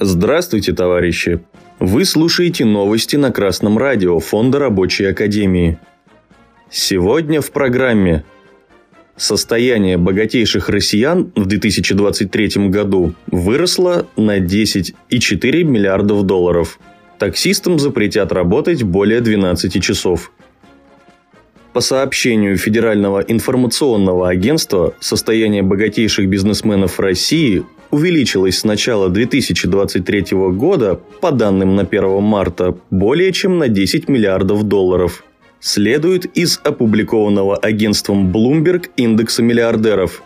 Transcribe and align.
Здравствуйте, 0.00 0.72
товарищи! 0.72 1.40
Вы 1.78 2.04
слушаете 2.04 2.66
новости 2.66 3.16
на 3.16 3.30
Красном 3.32 3.78
радио 3.78 4.18
Фонда 4.20 4.58
Рабочей 4.58 5.06
Академии. 5.06 5.78
Сегодня 6.70 7.40
в 7.40 7.50
программе 7.50 8.24
Состояние 9.16 9.96
богатейших 9.96 10.68
россиян 10.68 11.32
в 11.34 11.46
2023 11.46 12.68
году 12.68 13.14
выросло 13.28 14.06
на 14.16 14.38
10,4 14.38 15.62
миллиардов 15.64 16.24
долларов. 16.24 16.78
Таксистам 17.18 17.78
запретят 17.78 18.32
работать 18.32 18.82
более 18.82 19.22
12 19.22 19.82
часов. 19.82 20.30
По 21.72 21.80
сообщению 21.80 22.58
Федерального 22.58 23.20
информационного 23.20 24.28
агентства, 24.28 24.94
состояние 25.00 25.62
богатейших 25.62 26.28
бизнесменов 26.28 27.00
России 27.00 27.64
увеличилось 27.96 28.58
с 28.58 28.64
начала 28.64 29.08
2023 29.08 30.36
года, 30.52 31.00
по 31.22 31.32
данным 31.32 31.76
на 31.76 31.82
1 31.82 32.22
марта, 32.22 32.76
более 32.90 33.32
чем 33.32 33.58
на 33.58 33.68
10 33.68 34.08
миллиардов 34.10 34.64
долларов. 34.64 35.24
Следует 35.60 36.26
из 36.36 36.60
опубликованного 36.62 37.56
агентством 37.56 38.30
Bloomberg 38.30 38.90
индекса 38.98 39.42
миллиардеров. 39.42 40.22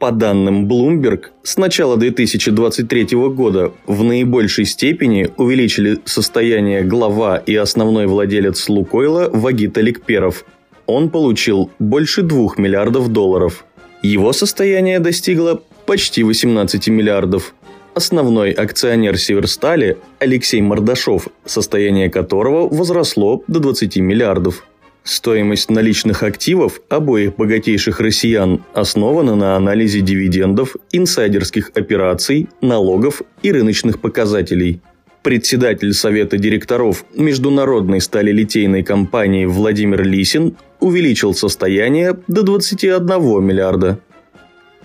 По 0.00 0.10
данным 0.10 0.66
Bloomberg, 0.66 1.26
с 1.44 1.56
начала 1.56 1.96
2023 1.96 3.16
года 3.28 3.70
в 3.86 4.02
наибольшей 4.02 4.64
степени 4.64 5.30
увеличили 5.36 6.00
состояние 6.04 6.82
глава 6.82 7.36
и 7.36 7.54
основной 7.54 8.08
владелец 8.08 8.68
Лукойла 8.68 9.30
Вагит 9.32 9.78
Аликперов. 9.78 10.44
Он 10.86 11.10
получил 11.10 11.70
больше 11.78 12.22
2 12.22 12.54
миллиардов 12.56 13.12
долларов. 13.12 13.64
Его 14.02 14.32
состояние 14.32 14.98
достигло 14.98 15.62
почти 15.86 16.22
18 16.22 16.88
миллиардов. 16.88 17.54
Основной 17.94 18.52
акционер 18.52 19.18
Северстали 19.18 19.98
Алексей 20.18 20.62
Мордашов, 20.62 21.28
состояние 21.44 22.10
которого 22.10 22.68
возросло 22.68 23.42
до 23.48 23.60
20 23.60 23.98
миллиардов. 23.98 24.64
Стоимость 25.04 25.68
наличных 25.68 26.22
активов 26.22 26.80
обоих 26.88 27.34
богатейших 27.36 28.00
россиян 28.00 28.62
основана 28.72 29.34
на 29.34 29.56
анализе 29.56 30.00
дивидендов, 30.00 30.76
инсайдерских 30.92 31.72
операций, 31.74 32.48
налогов 32.60 33.22
и 33.42 33.50
рыночных 33.50 34.00
показателей. 34.00 34.80
Председатель 35.22 35.92
Совета 35.92 36.38
директоров 36.38 37.04
международной 37.14 38.00
сталелитейной 38.00 38.82
компании 38.84 39.44
Владимир 39.44 40.02
Лисин 40.02 40.56
увеличил 40.80 41.34
состояние 41.34 42.16
до 42.26 42.42
21 42.42 43.44
миллиарда. 43.44 44.00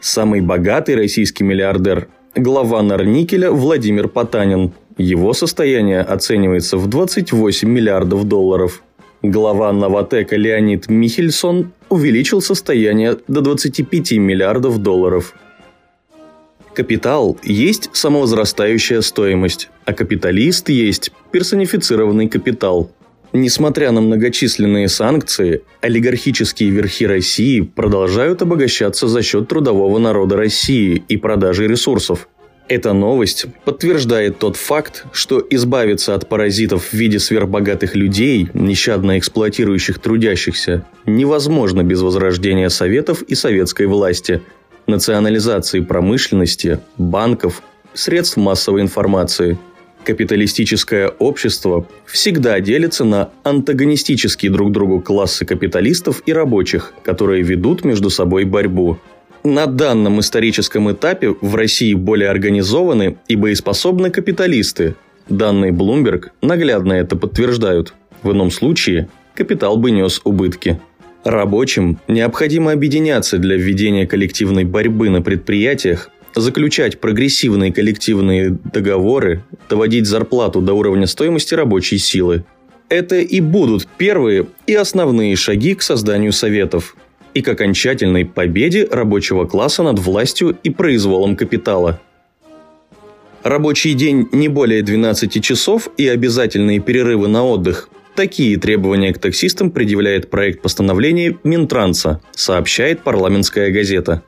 Самый 0.00 0.40
богатый 0.40 0.94
российский 0.94 1.44
миллиардер– 1.44 2.08
глава 2.34 2.82
Норникеля 2.82 3.50
Владимир 3.50 4.08
Потанин. 4.08 4.72
Его 4.96 5.34
состояние 5.34 6.00
оценивается 6.00 6.78
в 6.78 6.86
28 6.86 7.68
миллиардов 7.68 8.24
долларов. 8.24 8.82
Глава 9.22 9.70
Новотека 9.72 10.36
Леонид 10.36 10.88
Михельсон 10.88 11.72
увеличил 11.90 12.40
состояние 12.40 13.18
до 13.28 13.42
25 13.42 14.12
миллиардов 14.12 14.78
долларов. 14.78 15.34
Капитал 16.72 17.36
есть 17.42 17.90
самовозрастающая 17.92 19.02
стоимость, 19.02 19.68
а 19.84 19.92
капиталист 19.92 20.70
есть 20.70 21.12
персонифицированный 21.30 22.28
капитал– 22.28 22.90
Несмотря 23.32 23.92
на 23.92 24.00
многочисленные 24.00 24.88
санкции, 24.88 25.62
олигархические 25.80 26.70
верхи 26.70 27.06
России 27.06 27.60
продолжают 27.60 28.42
обогащаться 28.42 29.06
за 29.06 29.22
счет 29.22 29.48
трудового 29.48 29.98
народа 29.98 30.36
России 30.36 31.04
и 31.06 31.16
продажи 31.16 31.68
ресурсов. 31.68 32.28
Эта 32.66 32.92
новость 32.92 33.46
подтверждает 33.64 34.38
тот 34.38 34.56
факт, 34.56 35.04
что 35.12 35.44
избавиться 35.50 36.14
от 36.14 36.28
паразитов 36.28 36.86
в 36.86 36.92
виде 36.92 37.18
сверхбогатых 37.18 37.94
людей, 37.94 38.48
нещадно 38.54 39.18
эксплуатирующих 39.18 39.98
трудящихся, 39.98 40.84
невозможно 41.06 41.82
без 41.82 42.00
возрождения 42.00 42.68
советов 42.68 43.22
и 43.22 43.34
советской 43.34 43.86
власти, 43.86 44.40
национализации 44.86 45.80
промышленности, 45.80 46.80
банков, 46.96 47.62
средств 47.94 48.36
массовой 48.36 48.82
информации– 48.82 49.56
Капиталистическое 50.04 51.08
общество 51.08 51.86
всегда 52.06 52.58
делится 52.60 53.04
на 53.04 53.30
антагонистические 53.44 54.50
друг 54.50 54.72
другу 54.72 55.00
классы 55.00 55.44
капиталистов 55.44 56.22
и 56.24 56.32
рабочих, 56.32 56.94
которые 57.02 57.42
ведут 57.42 57.84
между 57.84 58.08
собой 58.08 58.44
борьбу. 58.44 58.98
На 59.44 59.66
данном 59.66 60.20
историческом 60.20 60.90
этапе 60.90 61.34
в 61.40 61.54
России 61.54 61.94
более 61.94 62.30
организованы 62.30 63.18
и 63.28 63.36
боеспособны 63.36 64.10
капиталисты. 64.10 64.96
Данные 65.28 65.72
Bloomberg 65.72 66.28
наглядно 66.42 66.94
это 66.94 67.16
подтверждают. 67.16 67.94
В 68.22 68.32
ином 68.32 68.50
случае 68.50 69.08
капитал 69.34 69.76
бы 69.76 69.90
нес 69.90 70.20
убытки. 70.24 70.80
Рабочим 71.24 71.98
необходимо 72.08 72.72
объединяться 72.72 73.38
для 73.38 73.56
введения 73.56 74.06
коллективной 74.06 74.64
борьбы 74.64 75.10
на 75.10 75.20
предприятиях 75.20 76.10
заключать 76.34 77.00
прогрессивные 77.00 77.72
коллективные 77.72 78.50
договоры, 78.50 79.44
доводить 79.68 80.06
зарплату 80.06 80.60
до 80.60 80.74
уровня 80.74 81.06
стоимости 81.06 81.54
рабочей 81.54 81.98
силы. 81.98 82.44
Это 82.88 83.16
и 83.16 83.40
будут 83.40 83.86
первые 83.98 84.46
и 84.66 84.74
основные 84.74 85.36
шаги 85.36 85.74
к 85.74 85.82
созданию 85.82 86.32
советов 86.32 86.96
и 87.34 87.42
к 87.42 87.48
окончательной 87.48 88.24
победе 88.24 88.88
рабочего 88.90 89.44
класса 89.44 89.82
над 89.82 89.98
властью 89.98 90.58
и 90.62 90.70
произволом 90.70 91.36
капитала. 91.36 92.00
Рабочий 93.42 93.94
день 93.94 94.28
не 94.32 94.48
более 94.48 94.82
12 94.82 95.42
часов 95.42 95.88
и 95.96 96.06
обязательные 96.08 96.80
перерывы 96.80 97.28
на 97.28 97.44
отдых– 97.44 97.88
Такие 98.14 98.58
требования 98.58 99.14
к 99.14 99.18
таксистам 99.18 99.70
предъявляет 99.70 100.30
проект 100.30 100.62
постановления 100.62 101.38
Минтранса, 101.44 102.20
сообщает 102.32 103.02
парламентская 103.02 103.70
газета. 103.70 104.22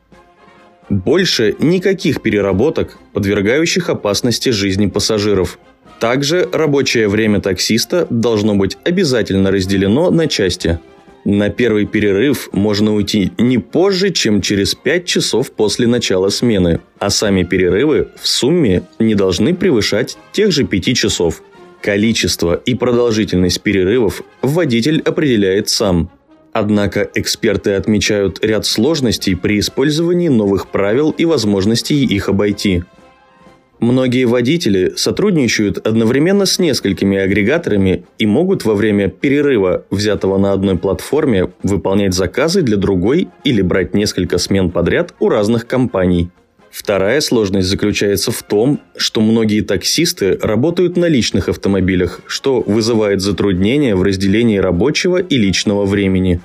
Больше 0.89 1.55
никаких 1.59 2.23
переработок, 2.23 2.99
подвергающих 3.13 3.89
опасности 3.89 4.51
жизни 4.51 4.87
пассажиров. 4.87 5.59
Также 6.01 6.49
рабочее 6.53 7.09
время 7.09 7.41
таксиста 7.41 8.07
должно 8.11 8.57
быть 8.57 8.77
обязательно 8.85 9.51
разделено 9.51 10.11
на 10.11 10.27
части. 10.27 10.81
На 11.25 11.51
первый 11.51 11.87
перерыв 11.87 12.49
можно 12.53 12.93
уйти 12.95 13.31
не 13.39 13.59
позже, 13.59 14.11
чем 14.11 14.41
через 14.41 14.75
5 14.75 15.05
часов 15.05 15.53
после 15.53 15.87
начала 15.87 16.31
смены, 16.31 16.81
а 16.99 17.11
сами 17.11 17.45
перерывы 17.45 18.09
в 18.21 18.27
сумме 18.27 18.83
не 18.99 19.15
должны 19.15 19.55
превышать 19.55 20.19
тех 20.33 20.51
же 20.51 20.65
5 20.65 20.97
часов. 20.97 21.43
Количество 21.81 22.55
и 22.55 22.75
продолжительность 22.75 23.61
перерывов 23.61 24.23
водитель 24.41 25.01
определяет 25.01 25.69
сам– 25.69 26.11
Однако 26.53 27.09
эксперты 27.15 27.73
отмечают 27.73 28.45
ряд 28.45 28.67
сложностей 28.67 29.35
при 29.35 29.59
использовании 29.59 30.29
новых 30.29 30.69
правил 30.69 31.11
и 31.11 31.25
возможностей 31.25 32.05
их 32.05 32.29
обойти. 32.29 32.85
Многие 33.81 34.27
водители 34.27 34.93
сотрудничают 34.95 35.85
одновременно 35.85 36.47
с 36.47 36.59
несколькими 36.61 37.19
агрегаторами 37.19 38.05
и 38.19 38.27
могут 38.27 38.65
во 38.65 38.75
время 38.75 39.09
перерыва, 39.09 39.87
взятого 39.91 40.39
на 40.39 40.53
одной 40.53 40.79
платформе, 40.79 41.49
выполнять 41.65 42.15
заказы 42.15 42.63
для 42.63 42.77
другой 42.77 43.29
или 43.43 43.61
брать 43.61 43.93
несколько 43.95 44.39
смен 44.39 44.71
подряд 44.71 45.15
у 45.19 45.29
разных 45.29 45.67
компаний– 45.67 46.31
Вторая 46.73 47.21
сложность 47.21 47.69
заключается 47.69 48.33
в 48.33 48.43
том, 48.43 48.81
что 48.97 49.21
многие 49.21 49.61
таксисты 49.61 50.39
работают 50.41 50.97
на 50.97 51.05
личных 51.05 51.51
автомобилях, 51.51 52.23
что 52.27 52.63
вызывает 52.63 53.21
затруднения 53.21 53.95
в 53.95 54.03
разделении 54.03 54.57
рабочего 54.57 55.19
и 55.19 55.37
личного 55.37 55.85
времени. 55.85 56.41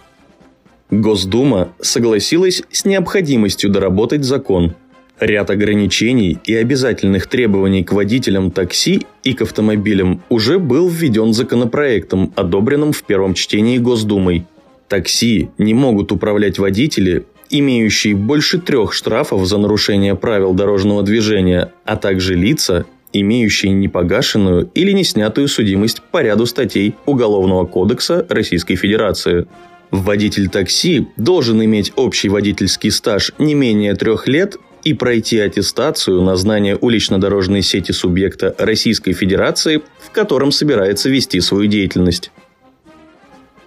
Госдума 0.91 1.69
согласилась 1.79 2.61
с 2.69 2.83
необходимостью 2.83 3.69
доработать 3.69 4.25
закон. 4.25 4.75
Ряд 5.21 5.49
ограничений 5.49 6.37
и 6.43 6.53
обязательных 6.55 7.27
требований 7.27 7.85
к 7.85 7.93
водителям 7.93 8.51
такси 8.51 9.03
и 9.23 9.33
к 9.33 9.43
автомобилям 9.43 10.21
уже 10.27 10.59
был 10.59 10.89
введен 10.89 11.33
законопроектом, 11.33 12.33
одобренным 12.35 12.91
в 12.91 13.01
первом 13.03 13.33
чтении 13.33 13.77
Госдумой. 13.77 14.45
Такси 14.89 15.49
не 15.57 15.73
могут 15.73 16.11
управлять 16.11 16.59
водители, 16.59 17.25
имеющие 17.49 18.15
больше 18.15 18.59
трех 18.59 18.93
штрафов 18.93 19.45
за 19.45 19.57
нарушение 19.57 20.15
правил 20.15 20.53
дорожного 20.53 21.03
движения, 21.03 21.71
а 21.85 21.95
также 21.95 22.35
лица, 22.35 22.85
имеющие 23.13 23.71
непогашенную 23.71 24.69
или 24.73 24.91
не 24.91 25.03
снятую 25.03 25.47
судимость 25.47 26.01
по 26.11 26.21
ряду 26.21 26.45
статей 26.45 26.95
Уголовного 27.05 27.65
кодекса 27.65 28.25
Российской 28.29 28.75
Федерации. 28.75 29.47
Водитель 29.91 30.49
такси 30.49 31.07
должен 31.15 31.63
иметь 31.63 31.93
общий 31.95 32.29
водительский 32.29 32.91
стаж 32.91 33.31
не 33.37 33.53
менее 33.53 33.95
трех 33.95 34.27
лет 34.27 34.57
и 34.83 34.93
пройти 34.93 35.39
аттестацию 35.39 36.21
на 36.21 36.35
знание 36.35 36.75
улично-дорожной 36.75 37.61
сети 37.61 37.91
субъекта 37.91 38.53
Российской 38.57 39.13
Федерации, 39.13 39.81
в 39.99 40.11
котором 40.11 40.51
собирается 40.51 41.09
вести 41.09 41.39
свою 41.41 41.67
деятельность. 41.67 42.31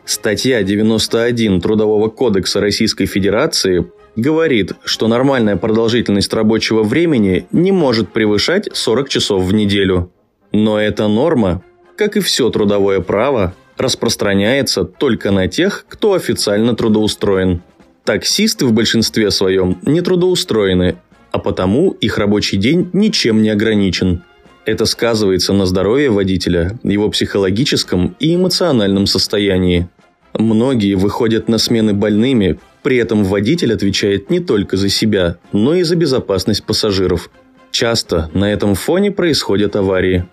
Статья 0.05 0.63
91 0.63 1.61
Трудового 1.61 2.09
кодекса 2.09 2.61
Российской 2.61 3.07
Федерации 3.07 3.91
говорит, 4.17 4.73
что 4.85 5.09
нормальная 5.09 5.57
продолжительность 5.57 6.33
рабочего 6.33 6.83
времени 6.83 7.47
не 7.53 7.73
может 7.73 8.13
превышать 8.13 8.69
40 8.73 9.09
часов 9.09 9.45
в 9.45 9.53
неделю. 9.53 10.11
Но 10.53 10.81
эта 10.81 11.07
норма, 11.07 11.63
как 11.97 12.17
и 12.17 12.21
все 12.21 12.51
трудовое 12.51 13.01
право, 13.01 13.55
распространяется 13.77 14.85
только 14.85 15.31
на 15.31 15.49
тех, 15.49 15.85
кто 15.89 16.15
официально 16.15 16.75
трудоустроен. 16.75 17.63
Таксисты 18.05 18.67
в 18.67 18.73
большинстве 18.73 19.31
своем 19.31 19.79
не 19.83 20.01
трудоустроены, 20.01 20.97
а 21.31 21.39
потому 21.39 21.93
их 21.93 22.19
рабочий 22.19 22.57
день 22.57 22.91
ничем 22.93 23.43
не 23.43 23.51
ограничен. 23.51 24.23
Это 24.71 24.87
сказывается 24.87 25.53
на 25.53 25.67
здоровье 25.67 26.11
водителя, 26.11 26.79
его 26.85 27.11
психологическом 27.11 28.15
и 28.21 28.37
эмоциональном 28.37 29.07
состоянии. 29.07 29.89
Многие 30.33 30.95
выходят 30.95 31.49
на 31.49 31.59
смены 31.59 31.93
больными, 31.93 32.61
при 32.85 32.99
этом 32.99 33.25
водитель 33.25 33.75
отвечает 33.75 34.31
не 34.31 34.39
только 34.39 34.77
за 34.77 34.89
себя, 34.89 35.39
но 35.51 35.75
и 35.75 35.83
за 35.83 35.97
безопасность 35.97 36.63
пассажиров. 36.63 37.31
Часто 37.73 38.31
на 38.33 38.53
этом 38.53 38.77
фоне 38.77 39.11
происходят 39.11 39.75
аварии. 39.75 40.29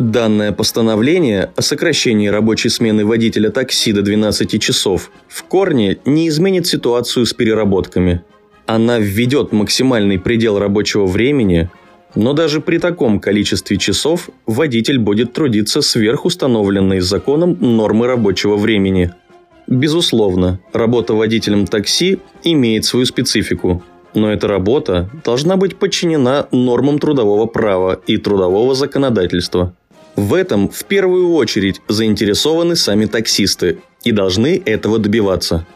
Данное 0.00 0.50
постановление 0.50 1.52
о 1.54 1.62
сокращении 1.62 2.26
рабочей 2.26 2.68
смены 2.68 3.06
водителя 3.06 3.50
такси 3.50 3.92
до 3.92 4.02
12 4.02 4.60
часов 4.60 5.12
в 5.28 5.44
корне 5.44 5.98
не 6.04 6.26
изменит 6.30 6.66
ситуацию 6.66 7.26
с 7.26 7.32
переработками. 7.32 8.24
Она 8.66 8.98
введет 8.98 9.52
максимальный 9.52 10.18
предел 10.18 10.58
рабочего 10.58 11.06
времени, 11.06 11.70
но 12.16 12.32
даже 12.32 12.60
при 12.60 12.78
таком 12.78 13.20
количестве 13.20 13.76
часов 13.76 14.30
водитель 14.46 14.98
будет 14.98 15.32
трудиться 15.32 15.82
сверх 15.82 16.24
установленной 16.24 17.00
законом 17.00 17.56
нормы 17.60 18.06
рабочего 18.06 18.56
времени. 18.56 19.12
Безусловно, 19.68 20.58
работа 20.72 21.14
водителем 21.14 21.66
такси 21.66 22.18
имеет 22.42 22.84
свою 22.84 23.04
специфику, 23.04 23.82
но 24.14 24.32
эта 24.32 24.48
работа 24.48 25.10
должна 25.24 25.56
быть 25.56 25.76
подчинена 25.76 26.48
нормам 26.50 26.98
трудового 26.98 27.46
права 27.46 28.00
и 28.06 28.16
трудового 28.16 28.74
законодательства. 28.74 29.74
В 30.14 30.32
этом 30.32 30.70
в 30.70 30.84
первую 30.86 31.34
очередь 31.34 31.82
заинтересованы 31.88 32.76
сами 32.76 33.04
таксисты 33.04 33.80
и 34.02 34.12
должны 34.12 34.62
этого 34.64 34.98
добиваться. 34.98 35.66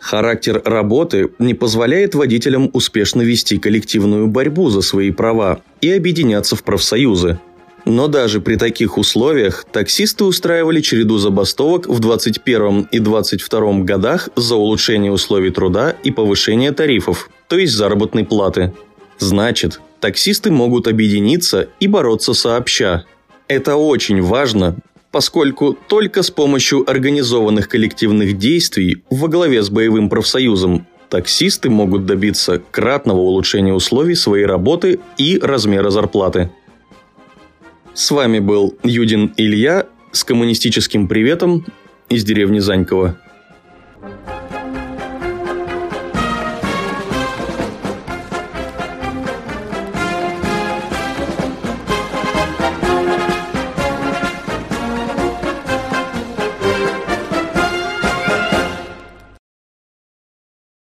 Характер 0.00 0.62
работы 0.64 1.30
не 1.38 1.54
позволяет 1.54 2.14
водителям 2.14 2.70
успешно 2.72 3.22
вести 3.22 3.58
коллективную 3.58 4.26
борьбу 4.26 4.70
за 4.70 4.80
свои 4.80 5.10
права 5.10 5.60
и 5.80 5.90
объединяться 5.90 6.56
в 6.56 6.64
профсоюзы. 6.64 7.38
Но 7.84 8.08
даже 8.08 8.40
при 8.40 8.56
таких 8.56 8.98
условиях 8.98 9.64
таксисты 9.70 10.24
устраивали 10.24 10.80
череду 10.80 11.18
забастовок 11.18 11.86
в 11.86 11.98
2021 11.98 12.88
и 12.90 12.98
2022 12.98 13.80
годах 13.84 14.28
за 14.36 14.56
улучшение 14.56 15.12
условий 15.12 15.50
труда 15.50 15.94
и 16.02 16.10
повышение 16.10 16.72
тарифов, 16.72 17.30
то 17.48 17.58
есть 17.58 17.74
заработной 17.74 18.24
платы. 18.24 18.72
Значит, 19.18 19.80
таксисты 20.00 20.50
могут 20.50 20.88
объединиться 20.88 21.68
и 21.78 21.86
бороться 21.86 22.34
сообща, 22.34 23.04
это 23.50 23.74
очень 23.74 24.22
важно, 24.22 24.76
поскольку 25.10 25.76
только 25.88 26.22
с 26.22 26.30
помощью 26.30 26.88
организованных 26.88 27.68
коллективных 27.68 28.38
действий 28.38 29.02
во 29.10 29.28
главе 29.28 29.62
с 29.62 29.70
боевым 29.70 30.08
профсоюзом 30.08 30.86
таксисты 31.08 31.68
могут 31.68 32.06
добиться 32.06 32.62
кратного 32.70 33.18
улучшения 33.18 33.74
условий 33.74 34.14
своей 34.14 34.46
работы 34.46 35.00
и 35.18 35.38
размера 35.38 35.90
зарплаты. 35.90 36.50
С 37.94 38.10
вами 38.12 38.38
был 38.38 38.76
Юдин 38.84 39.34
Илья 39.36 39.86
с 40.12 40.22
коммунистическим 40.22 41.08
приветом 41.08 41.66
из 42.08 42.24
деревни 42.24 42.60
Занькова. 42.60 43.18